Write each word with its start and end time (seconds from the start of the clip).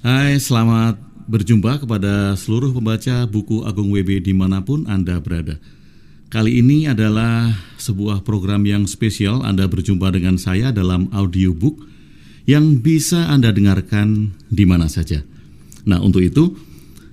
Hai, 0.00 0.40
selamat 0.40 0.96
berjumpa 1.28 1.84
kepada 1.84 2.32
seluruh 2.32 2.72
pembaca 2.72 3.28
buku 3.28 3.68
Agung 3.68 3.92
WB 3.92 4.24
di 4.24 4.32
mana 4.32 4.64
pun 4.64 4.88
Anda 4.88 5.20
berada. 5.20 5.60
Kali 6.32 6.56
ini 6.64 6.88
adalah 6.88 7.52
sebuah 7.76 8.24
program 8.24 8.64
yang 8.64 8.88
spesial 8.88 9.44
Anda 9.44 9.68
berjumpa 9.68 10.08
dengan 10.08 10.40
saya 10.40 10.72
dalam 10.72 11.12
audiobook 11.12 11.84
yang 12.48 12.80
bisa 12.80 13.28
Anda 13.28 13.52
dengarkan 13.52 14.32
di 14.48 14.64
mana 14.64 14.88
saja. 14.88 15.20
Nah, 15.84 16.00
untuk 16.00 16.24
itu 16.24 16.56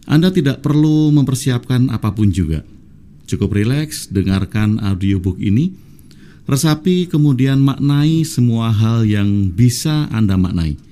Anda 0.08 0.32
tidak 0.32 0.64
perlu 0.64 1.12
mempersiapkan 1.12 1.92
apa 1.92 2.16
pun 2.16 2.32
juga. 2.32 2.64
Cukup 3.28 3.52
rileks 3.52 4.08
dengarkan 4.08 4.80
audiobook 4.80 5.36
ini, 5.44 5.76
resapi 6.48 7.12
kemudian 7.12 7.60
maknai 7.60 8.24
semua 8.24 8.72
hal 8.72 9.04
yang 9.04 9.52
bisa 9.52 10.08
Anda 10.08 10.40
maknai. 10.40 10.88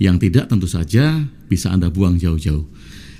Yang 0.00 0.16
tidak 0.28 0.48
tentu 0.48 0.64
saja 0.64 1.28
bisa 1.46 1.68
Anda 1.68 1.92
buang 1.92 2.16
jauh-jauh. 2.16 2.64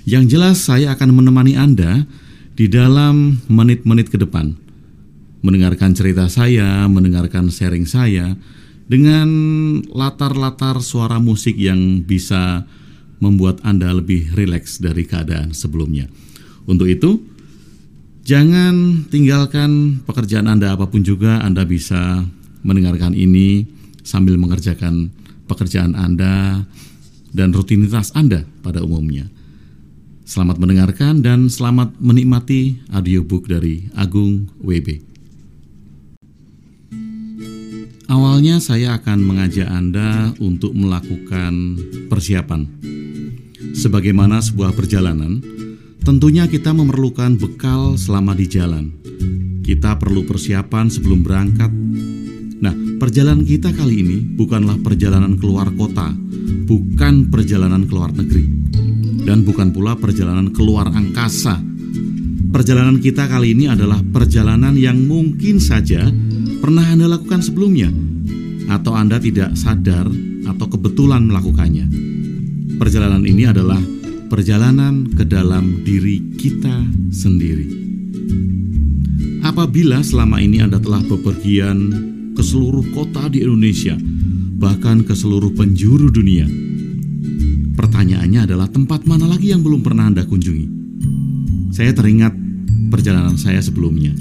Yang 0.09 0.23
jelas 0.33 0.57
saya 0.65 0.97
akan 0.97 1.13
menemani 1.13 1.53
Anda 1.53 2.09
di 2.57 2.65
dalam 2.65 3.37
menit-menit 3.45 4.09
ke 4.09 4.17
depan. 4.17 4.57
Mendengarkan 5.45 5.93
cerita 5.93 6.25
saya, 6.25 6.89
mendengarkan 6.89 7.53
sharing 7.53 7.85
saya 7.85 8.33
dengan 8.89 9.29
latar-latar 9.93 10.81
suara 10.81 11.21
musik 11.21 11.55
yang 11.55 12.01
bisa 12.01 12.65
membuat 13.21 13.61
Anda 13.61 13.93
lebih 13.93 14.33
rileks 14.33 14.81
dari 14.81 15.05
keadaan 15.05 15.53
sebelumnya. 15.53 16.09
Untuk 16.65 16.89
itu, 16.89 17.21
jangan 18.25 19.05
tinggalkan 19.07 20.01
pekerjaan 20.03 20.49
Anda 20.49 20.73
apa 20.73 20.89
pun 20.89 21.05
juga 21.05 21.39
Anda 21.45 21.63
bisa 21.63 22.25
mendengarkan 22.65 23.13
ini 23.13 23.65
sambil 24.01 24.37
mengerjakan 24.37 25.13
pekerjaan 25.45 25.97
Anda 25.97 26.65
dan 27.31 27.55
rutinitas 27.55 28.11
Anda 28.13 28.43
pada 28.61 28.83
umumnya. 28.83 29.31
Selamat 30.27 30.63
mendengarkan 30.63 31.19
dan 31.19 31.51
selamat 31.51 31.99
menikmati 31.99 32.79
audiobook 32.93 33.51
dari 33.51 33.91
Agung 33.97 34.47
WB. 34.63 35.11
Awalnya 38.11 38.59
saya 38.59 38.99
akan 38.99 39.23
mengajak 39.23 39.71
Anda 39.71 40.35
untuk 40.39 40.75
melakukan 40.75 41.79
persiapan. 42.11 42.67
Sebagaimana 43.71 44.43
sebuah 44.43 44.75
perjalanan, 44.75 45.39
tentunya 46.03 46.43
kita 46.47 46.75
memerlukan 46.75 47.39
bekal 47.39 47.95
selama 47.95 48.35
di 48.35 48.51
jalan. 48.51 48.91
Kita 49.63 49.95
perlu 49.95 50.27
persiapan 50.27 50.91
sebelum 50.91 51.23
berangkat. 51.23 51.71
Nah, 52.61 52.73
perjalanan 53.01 53.41
kita 53.41 53.73
kali 53.73 54.05
ini 54.05 54.17
bukanlah 54.37 54.77
perjalanan 54.85 55.33
keluar 55.41 55.73
kota, 55.73 56.13
bukan 56.69 57.33
perjalanan 57.33 57.89
keluar 57.89 58.13
negeri 58.13 58.45
dan 59.25 59.41
bukan 59.41 59.73
pula 59.73 59.97
perjalanan 59.97 60.53
keluar 60.53 60.89
angkasa. 60.93 61.57
Perjalanan 62.51 63.01
kita 63.01 63.25
kali 63.25 63.57
ini 63.57 63.65
adalah 63.65 63.97
perjalanan 64.03 64.77
yang 64.77 65.09
mungkin 65.09 65.57
saja 65.57 66.05
pernah 66.61 66.85
Anda 66.85 67.09
lakukan 67.09 67.41
sebelumnya, 67.41 67.89
atau 68.69 68.93
Anda 68.93 69.17
tidak 69.17 69.57
sadar 69.57 70.05
atau 70.45 70.65
kebetulan 70.69 71.25
melakukannya. 71.25 71.89
Perjalanan 72.77 73.25
ini 73.25 73.49
adalah 73.49 73.79
perjalanan 74.29 75.09
ke 75.09 75.25
dalam 75.25 75.81
diri 75.81 76.37
kita 76.37 76.85
sendiri. 77.09 77.67
Apabila 79.41 80.05
selama 80.05 80.37
ini 80.37 80.61
Anda 80.61 80.77
telah 80.77 81.01
bepergian 81.01 81.77
ke 82.33 82.43
seluruh 82.43 82.85
kota 82.95 83.27
di 83.27 83.43
Indonesia, 83.43 83.95
bahkan 84.57 85.03
ke 85.03 85.13
seluruh 85.15 85.51
penjuru 85.55 86.11
dunia, 86.11 86.45
Pertanyaannya 87.81 88.45
adalah 88.45 88.67
tempat 88.69 89.09
mana 89.09 89.25
lagi 89.25 89.49
yang 89.49 89.65
belum 89.65 89.81
pernah 89.81 90.05
Anda 90.05 90.21
kunjungi? 90.21 90.67
Saya 91.73 91.95
teringat 91.95 92.29
perjalanan 92.93 93.39
saya 93.41 93.63
sebelumnya 93.63 94.13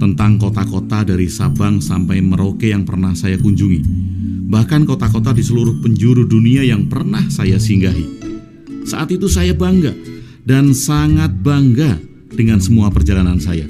tentang 0.00 0.40
kota-kota 0.40 1.06
dari 1.06 1.28
Sabang 1.28 1.78
sampai 1.78 2.18
Merauke 2.18 2.72
yang 2.72 2.88
pernah 2.88 3.12
saya 3.12 3.38
kunjungi. 3.38 3.84
Bahkan 4.50 4.88
kota-kota 4.88 5.30
di 5.30 5.44
seluruh 5.44 5.78
penjuru 5.84 6.26
dunia 6.26 6.64
yang 6.64 6.88
pernah 6.90 7.22
saya 7.30 7.60
singgahi. 7.60 8.18
Saat 8.88 9.14
itu 9.14 9.30
saya 9.30 9.54
bangga 9.54 9.94
dan 10.42 10.74
sangat 10.74 11.30
bangga 11.46 11.94
dengan 12.32 12.58
semua 12.58 12.90
perjalanan 12.90 13.38
saya. 13.38 13.68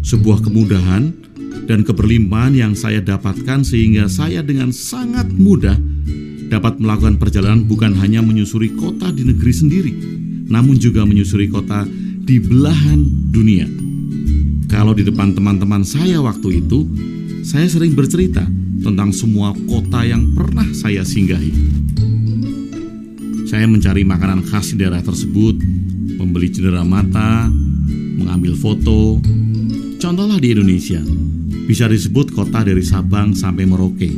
Sebuah 0.00 0.40
kemudahan 0.40 1.31
dan 1.66 1.86
keberlimpahan 1.86 2.54
yang 2.58 2.72
saya 2.74 3.00
dapatkan 3.00 3.62
sehingga 3.62 4.10
saya 4.10 4.42
dengan 4.42 4.74
sangat 4.74 5.30
mudah 5.30 5.76
dapat 6.52 6.76
melakukan 6.76 7.16
perjalanan 7.16 7.64
bukan 7.64 7.96
hanya 7.96 8.20
menyusuri 8.20 8.76
kota 8.76 9.08
di 9.08 9.24
negeri 9.24 9.52
sendiri, 9.56 9.92
namun 10.52 10.76
juga 10.76 11.08
menyusuri 11.08 11.48
kota 11.48 11.88
di 12.22 12.36
belahan 12.36 13.00
dunia. 13.32 13.64
Kalau 14.68 14.92
di 14.92 15.04
depan 15.04 15.32
teman-teman 15.32 15.80
saya 15.80 16.20
waktu 16.20 16.60
itu, 16.60 16.84
saya 17.42 17.68
sering 17.68 17.96
bercerita 17.96 18.44
tentang 18.84 19.12
semua 19.16 19.56
kota 19.64 20.04
yang 20.04 20.36
pernah 20.36 20.68
saya 20.76 21.04
singgahi. 21.04 21.52
Saya 23.48 23.68
mencari 23.68 24.04
makanan 24.04 24.48
khas 24.48 24.72
di 24.72 24.80
daerah 24.80 25.04
tersebut, 25.04 25.60
membeli 26.16 26.48
cendera 26.48 26.80
mata, 26.84 27.52
mengambil 28.16 28.56
foto. 28.56 29.20
Contohlah 30.00 30.40
di 30.40 30.56
Indonesia, 30.56 31.04
bisa 31.66 31.86
disebut 31.86 32.34
kota 32.34 32.66
dari 32.66 32.82
Sabang 32.82 33.32
sampai 33.32 33.64
Merauke 33.64 34.10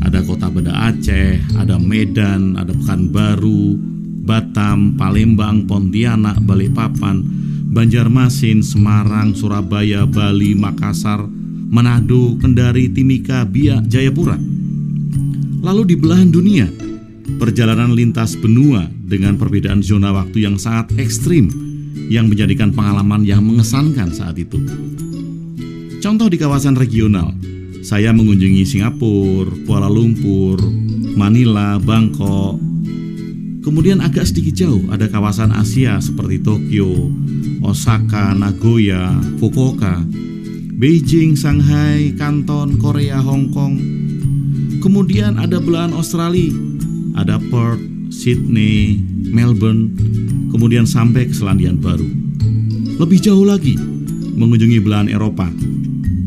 ada 0.00 0.26
kota 0.26 0.48
Banda 0.50 0.74
Aceh, 0.90 1.38
ada 1.54 1.76
Medan, 1.78 2.56
ada 2.56 2.72
Pekanbaru, 2.72 3.76
Batam, 4.26 4.96
Palembang, 4.96 5.68
Pontianak, 5.68 6.40
Balikpapan, 6.42 7.22
Banjarmasin, 7.70 8.64
Semarang, 8.64 9.36
Surabaya, 9.36 10.08
Bali, 10.08 10.56
Makassar, 10.58 11.22
Manado, 11.70 12.34
Kendari, 12.40 12.90
Timika, 12.90 13.46
Biak, 13.46 13.86
Jayapura. 13.86 14.34
Lalu 15.60 15.94
di 15.94 15.96
belahan 16.00 16.32
dunia, 16.32 16.66
perjalanan 17.38 17.92
lintas 17.92 18.34
benua 18.34 18.88
dengan 18.90 19.36
perbedaan 19.36 19.84
zona 19.84 20.10
waktu 20.10 20.48
yang 20.48 20.56
sangat 20.58 20.96
ekstrim 20.98 21.52
yang 22.10 22.26
menjadikan 22.26 22.74
pengalaman 22.74 23.22
yang 23.22 23.44
mengesankan 23.44 24.10
saat 24.10 24.34
itu. 24.40 24.58
Contoh 26.00 26.32
di 26.32 26.40
kawasan 26.40 26.80
regional, 26.80 27.36
saya 27.84 28.08
mengunjungi 28.16 28.64
Singapura, 28.64 29.52
Kuala 29.68 29.84
Lumpur, 29.84 30.56
Manila, 31.12 31.76
Bangkok. 31.76 32.56
Kemudian 33.60 34.00
agak 34.00 34.24
sedikit 34.24 34.64
jauh 34.64 34.80
ada 34.88 35.12
kawasan 35.12 35.52
Asia 35.52 36.00
seperti 36.00 36.40
Tokyo, 36.40 36.88
Osaka, 37.60 38.32
Nagoya, 38.32 39.12
Fukuoka, 39.36 40.00
Beijing, 40.80 41.36
Shanghai, 41.36 42.16
Kanton, 42.16 42.80
Korea, 42.80 43.20
Hong 43.20 43.52
Kong. 43.52 43.76
Kemudian 44.80 45.36
ada 45.36 45.60
belahan 45.60 45.92
Australia, 45.92 46.48
ada 47.12 47.36
Perth, 47.52 47.84
Sydney, 48.08 48.96
Melbourne, 49.28 49.92
kemudian 50.48 50.88
sampai 50.88 51.28
ke 51.28 51.36
Selandia 51.36 51.76
Baru. 51.76 52.08
Lebih 52.96 53.20
jauh 53.20 53.44
lagi, 53.44 53.76
mengunjungi 54.40 54.80
belahan 54.80 55.12
Eropa, 55.12 55.52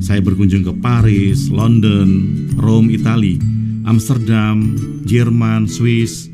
saya 0.04 0.20
berkunjung 0.20 0.68
ke 0.68 0.74
Paris, 0.84 1.48
London, 1.48 2.28
Rome, 2.60 2.92
Italia, 2.92 3.40
Amsterdam, 3.88 4.76
Jerman, 5.08 5.72
Swiss, 5.72 6.28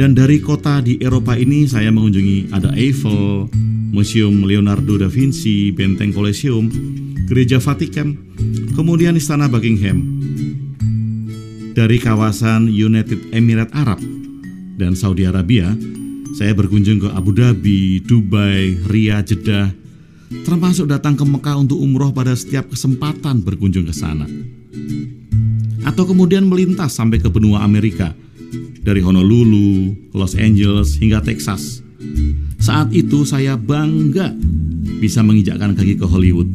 dan 0.00 0.16
dari 0.16 0.40
kota 0.40 0.80
di 0.80 0.96
Eropa 0.96 1.36
ini 1.36 1.68
saya 1.68 1.92
mengunjungi 1.92 2.48
ada 2.48 2.72
Eiffel, 2.72 3.52
Museum 3.92 4.48
Leonardo 4.48 4.96
da 4.96 5.04
Vinci, 5.12 5.68
Benteng 5.68 6.16
Colosseum, 6.16 6.72
Gereja 7.28 7.60
Vatikan, 7.60 8.16
kemudian 8.72 9.20
Istana 9.20 9.52
Buckingham. 9.52 10.00
Dari 11.76 12.00
kawasan 12.00 12.72
United 12.72 13.36
Emirates 13.36 13.76
Arab 13.76 14.00
dan 14.80 14.96
Saudi 14.96 15.28
Arabia, 15.28 15.76
saya 16.34 16.56
berkunjung 16.56 17.04
ke 17.04 17.08
Abu 17.12 17.36
Dhabi, 17.36 18.00
Dubai, 18.02 18.80
Riyadh, 18.88 19.34
Jeddah, 19.34 19.87
termasuk 20.44 20.88
datang 20.88 21.16
ke 21.16 21.24
Mekah 21.24 21.56
untuk 21.60 21.80
umroh 21.80 22.12
pada 22.12 22.36
setiap 22.36 22.68
kesempatan 22.72 23.40
berkunjung 23.40 23.88
ke 23.88 23.94
sana. 23.96 24.28
Atau 25.84 26.04
kemudian 26.04 26.44
melintas 26.44 26.96
sampai 26.96 27.16
ke 27.18 27.32
benua 27.32 27.64
Amerika, 27.64 28.12
dari 28.84 29.04
Honolulu, 29.04 29.92
Los 30.16 30.32
Angeles, 30.32 30.96
hingga 30.96 31.20
Texas. 31.20 31.84
Saat 32.56 32.92
itu 32.96 33.28
saya 33.28 33.56
bangga 33.56 34.32
bisa 34.98 35.20
menginjakkan 35.20 35.76
kaki 35.76 36.00
ke 36.00 36.06
Hollywood 36.08 36.48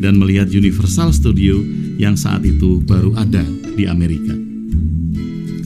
dan 0.00 0.16
melihat 0.16 0.48
Universal 0.50 1.12
Studio 1.12 1.60
yang 2.00 2.16
saat 2.16 2.46
itu 2.46 2.80
baru 2.86 3.12
ada 3.18 3.44
di 3.76 3.84
Amerika. 3.90 4.32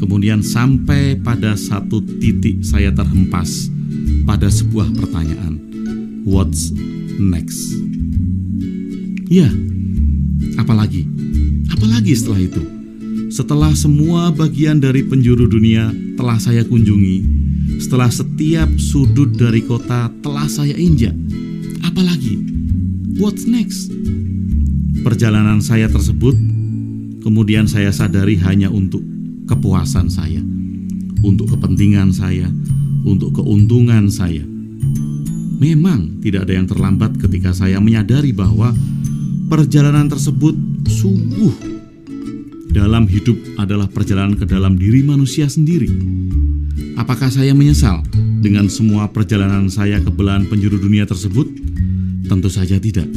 Kemudian 0.00 0.44
sampai 0.44 1.16
pada 1.16 1.56
satu 1.56 2.02
titik 2.20 2.60
saya 2.60 2.92
terhempas 2.92 3.72
pada 4.28 4.50
sebuah 4.50 4.90
pertanyaan. 4.96 5.56
What's 6.24 6.72
next. 7.18 7.76
Ya, 9.30 9.48
apalagi? 10.60 11.06
Apalagi 11.72 12.12
setelah 12.14 12.40
itu? 12.42 12.62
Setelah 13.34 13.72
semua 13.74 14.30
bagian 14.30 14.78
dari 14.78 15.02
penjuru 15.02 15.50
dunia 15.50 15.90
telah 16.14 16.38
saya 16.38 16.62
kunjungi 16.62 17.44
setelah 17.80 18.10
setiap 18.10 18.70
sudut 18.78 19.34
dari 19.34 19.64
kota 19.64 20.12
telah 20.22 20.46
saya 20.46 20.76
injak. 20.76 21.14
Apalagi, 21.84 22.38
what's 23.18 23.48
next? 23.48 23.90
Perjalanan 25.04 25.60
saya 25.60 25.90
tersebut 25.90 26.36
kemudian 27.20 27.68
saya 27.68 27.92
sadari 27.92 28.40
hanya 28.40 28.72
untuk 28.72 29.04
kepuasan 29.48 30.08
saya, 30.08 30.40
untuk 31.20 31.56
kepentingan 31.56 32.12
saya, 32.14 32.48
untuk 33.04 33.36
keuntungan 33.36 34.08
saya. 34.08 34.53
Memang 35.64 36.20
tidak 36.20 36.44
ada 36.44 36.60
yang 36.60 36.68
terlambat 36.68 37.16
ketika 37.16 37.56
saya 37.56 37.80
menyadari 37.80 38.36
bahwa 38.36 38.76
perjalanan 39.48 40.12
tersebut 40.12 40.52
sungguh 40.84 41.56
dalam 42.68 43.08
hidup 43.08 43.40
adalah 43.56 43.88
perjalanan 43.88 44.36
ke 44.36 44.44
dalam 44.44 44.76
diri 44.76 45.00
manusia 45.00 45.48
sendiri. 45.48 45.88
Apakah 47.00 47.32
saya 47.32 47.56
menyesal 47.56 48.04
dengan 48.44 48.68
semua 48.68 49.08
perjalanan 49.08 49.72
saya 49.72 50.04
ke 50.04 50.12
belahan 50.12 50.44
penjuru 50.52 50.76
dunia 50.76 51.08
tersebut? 51.08 51.48
Tentu 52.28 52.52
saja 52.52 52.76
tidak. 52.76 53.08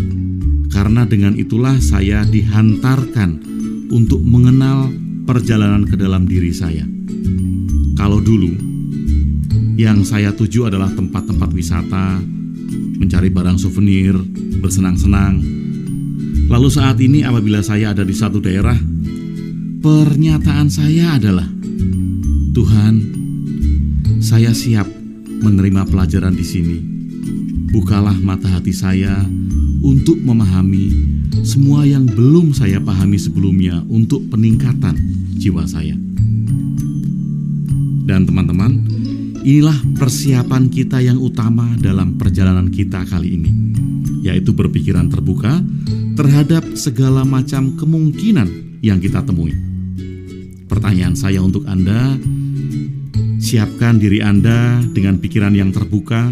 Karena 0.72 1.04
dengan 1.04 1.36
itulah 1.36 1.76
saya 1.84 2.24
dihantarkan 2.24 3.44
untuk 3.92 4.24
mengenal 4.24 4.88
perjalanan 5.28 5.84
ke 5.84 6.00
dalam 6.00 6.24
diri 6.24 6.56
saya. 6.56 6.88
Kalau 8.00 8.24
dulu 8.24 8.77
yang 9.78 10.02
saya 10.06 10.34
tuju 10.34 10.70
adalah 10.70 10.90
tempat-tempat 10.94 11.50
wisata, 11.54 12.22
mencari 12.98 13.30
barang 13.30 13.58
souvenir, 13.62 14.18
bersenang-senang. 14.62 15.40
Lalu 16.48 16.70
saat 16.72 16.98
ini 17.04 17.28
apabila 17.28 17.60
saya 17.60 17.92
ada 17.92 18.08
di 18.08 18.16
satu 18.16 18.40
daerah 18.40 18.76
Pernyataan 19.78 20.74
saya 20.74 21.22
adalah, 21.22 21.46
Tuhan, 22.52 22.96
saya 24.18 24.50
siap 24.50 24.84
menerima 25.40 25.86
pelajaran 25.86 26.34
di 26.34 26.42
sini. 26.42 26.78
Bukalah 27.70 28.18
mata 28.18 28.50
hati 28.50 28.74
saya 28.74 29.22
untuk 29.86 30.18
memahami 30.18 30.92
semua 31.46 31.86
yang 31.86 32.10
belum 32.10 32.58
saya 32.58 32.82
pahami 32.82 33.22
sebelumnya 33.22 33.86
untuk 33.86 34.26
peningkatan 34.34 34.98
jiwa 35.38 35.62
saya. 35.70 35.94
Dan 38.10 38.26
teman-teman, 38.26 38.82
inilah 39.44 39.78
persiapan 39.98 40.70
kita 40.72 41.02
yang 41.04 41.20
utama 41.22 41.68
dalam 41.78 42.16
perjalanan 42.16 42.72
kita 42.72 43.06
kali 43.06 43.38
ini, 43.38 43.52
yaitu 44.26 44.54
berpikiran 44.54 45.10
terbuka 45.12 45.62
terhadap 46.18 46.66
segala 46.74 47.22
macam 47.22 47.78
kemungkinan 47.78 48.80
yang 48.82 48.98
kita 48.98 49.22
temui. 49.22 49.54
Pertanyaan 50.68 51.18
saya 51.18 51.42
untuk 51.42 51.66
Anda, 51.66 52.18
siapkan 53.38 54.02
diri 54.02 54.20
Anda 54.20 54.82
dengan 54.92 55.22
pikiran 55.22 55.54
yang 55.54 55.72
terbuka 55.72 56.30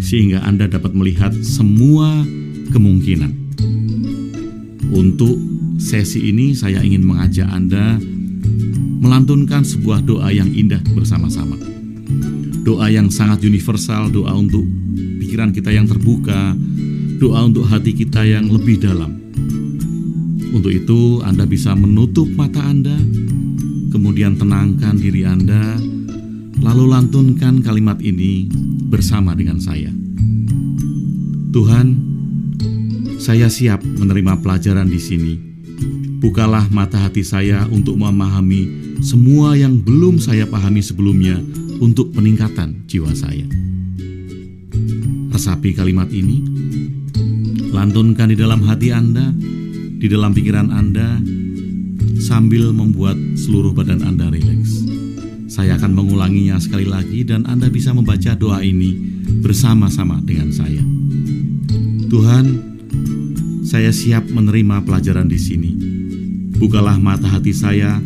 sehingga 0.00 0.42
Anda 0.44 0.70
dapat 0.70 0.94
melihat 0.94 1.34
semua 1.44 2.24
kemungkinan. 2.70 3.32
Untuk 4.94 5.36
sesi 5.80 6.30
ini 6.30 6.54
saya 6.54 6.80
ingin 6.80 7.02
mengajak 7.02 7.50
Anda 7.50 7.98
melantunkan 9.04 9.66
sebuah 9.66 10.06
doa 10.06 10.30
yang 10.30 10.48
indah 10.48 10.80
bersama-sama. 10.94 11.58
Doa 12.64 12.88
yang 12.88 13.12
sangat 13.12 13.44
universal, 13.44 14.08
doa 14.08 14.32
untuk 14.32 14.64
pikiran 15.20 15.52
kita 15.52 15.68
yang 15.68 15.84
terbuka, 15.84 16.56
doa 17.20 17.44
untuk 17.44 17.68
hati 17.68 17.92
kita 17.92 18.24
yang 18.24 18.48
lebih 18.48 18.80
dalam. 18.80 19.20
Untuk 20.48 20.72
itu, 20.72 21.20
Anda 21.20 21.44
bisa 21.44 21.76
menutup 21.76 22.24
mata 22.32 22.64
Anda, 22.64 22.96
kemudian 23.92 24.40
tenangkan 24.40 24.96
diri 24.96 25.28
Anda, 25.28 25.76
lalu 26.64 26.84
lantunkan 26.88 27.60
kalimat 27.60 28.00
ini 28.00 28.48
bersama 28.88 29.36
dengan 29.36 29.60
saya. 29.60 29.92
Tuhan, 31.52 31.86
saya 33.20 33.52
siap 33.52 33.84
menerima 33.84 34.40
pelajaran 34.40 34.88
di 34.88 35.00
sini. 35.02 35.34
Bukalah 36.24 36.72
mata 36.72 36.96
hati 36.96 37.20
saya 37.20 37.68
untuk 37.68 38.00
memahami 38.00 38.96
semua 39.04 39.52
yang 39.52 39.76
belum 39.76 40.16
saya 40.16 40.48
pahami 40.48 40.80
sebelumnya 40.80 41.36
untuk 41.80 42.14
peningkatan 42.14 42.86
jiwa 42.86 43.10
saya. 43.14 43.46
Resapi 45.34 45.74
kalimat 45.74 46.06
ini, 46.14 46.42
lantunkan 47.74 48.30
di 48.30 48.36
dalam 48.38 48.62
hati 48.62 48.94
Anda, 48.94 49.34
di 49.98 50.06
dalam 50.06 50.30
pikiran 50.30 50.70
Anda, 50.70 51.18
sambil 52.22 52.70
membuat 52.70 53.18
seluruh 53.34 53.74
badan 53.74 54.06
Anda 54.06 54.30
rileks. 54.30 54.86
Saya 55.50 55.78
akan 55.78 55.94
mengulanginya 55.94 56.58
sekali 56.58 56.86
lagi 56.86 57.22
dan 57.22 57.46
Anda 57.46 57.70
bisa 57.70 57.94
membaca 57.94 58.34
doa 58.34 58.62
ini 58.62 58.94
bersama-sama 59.42 60.18
dengan 60.22 60.50
saya. 60.50 60.82
Tuhan, 62.10 62.46
saya 63.66 63.90
siap 63.90 64.26
menerima 64.30 64.82
pelajaran 64.86 65.26
di 65.26 65.38
sini. 65.38 65.70
Bukalah 66.54 66.96
mata 67.02 67.26
hati 67.26 67.50
saya 67.50 67.98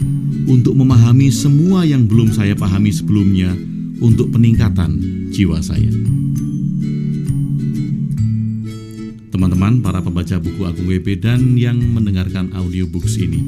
untuk 0.49 0.75
memahami 0.75 1.29
semua 1.29 1.85
yang 1.85 2.09
belum 2.09 2.33
saya 2.33 2.57
pahami 2.57 2.89
sebelumnya 2.89 3.53
untuk 4.01 4.33
peningkatan 4.33 4.97
jiwa 5.31 5.61
saya. 5.61 5.93
Teman-teman, 9.29 9.85
para 9.85 10.01
pembaca 10.03 10.41
buku 10.41 10.65
Agung 10.65 10.89
WP 10.89 11.21
dan 11.21 11.55
yang 11.55 11.79
mendengarkan 11.79 12.51
audiobooks 12.57 13.21
ini, 13.21 13.39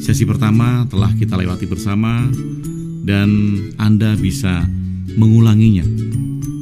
Sesi 0.00 0.24
pertama 0.24 0.88
telah 0.88 1.12
kita 1.12 1.36
lewati 1.36 1.68
bersama 1.68 2.24
dan 3.04 3.30
Anda 3.76 4.16
bisa 4.16 4.64
mengulanginya 5.12 5.84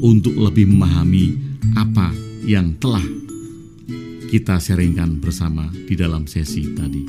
untuk 0.02 0.34
lebih 0.34 0.66
memahami 0.66 1.38
apa 1.78 2.10
yang 2.42 2.74
telah 2.82 3.06
kita 4.26 4.58
sharingkan 4.58 5.22
bersama 5.22 5.70
di 5.70 5.94
dalam 5.94 6.26
sesi 6.26 6.66
tadi. 6.74 7.02